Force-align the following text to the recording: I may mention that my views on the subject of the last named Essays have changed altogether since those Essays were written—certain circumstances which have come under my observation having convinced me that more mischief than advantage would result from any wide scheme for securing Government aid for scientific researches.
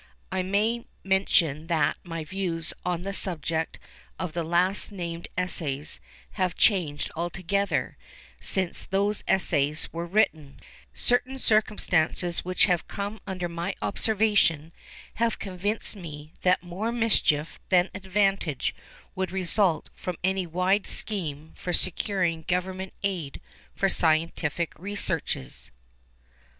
I 0.31 0.41
may 0.41 0.87
mention 1.03 1.67
that 1.67 1.95
my 2.01 2.23
views 2.23 2.73
on 2.83 3.03
the 3.03 3.13
subject 3.13 3.77
of 4.17 4.33
the 4.33 4.43
last 4.43 4.91
named 4.91 5.27
Essays 5.37 5.99
have 6.31 6.55
changed 6.55 7.11
altogether 7.15 7.97
since 8.41 8.85
those 8.87 9.23
Essays 9.27 9.93
were 9.93 10.07
written—certain 10.07 11.37
circumstances 11.37 12.43
which 12.43 12.65
have 12.65 12.87
come 12.87 13.19
under 13.27 13.47
my 13.47 13.75
observation 13.79 14.73
having 15.13 15.37
convinced 15.37 15.95
me 15.95 16.33
that 16.41 16.63
more 16.63 16.91
mischief 16.91 17.59
than 17.69 17.91
advantage 17.93 18.73
would 19.13 19.31
result 19.31 19.91
from 19.93 20.15
any 20.23 20.47
wide 20.47 20.87
scheme 20.87 21.53
for 21.55 21.73
securing 21.73 22.41
Government 22.47 22.93
aid 23.03 23.39
for 23.75 23.87
scientific 23.87 24.73
researches. 24.79 25.69